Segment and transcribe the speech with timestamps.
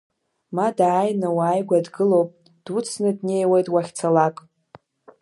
[0.55, 2.29] Ма дааины уааигәа дгылоуп,
[2.63, 4.35] дуцны днеиуеит уахьцалак.